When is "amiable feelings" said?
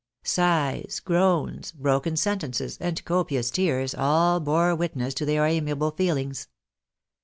5.45-6.47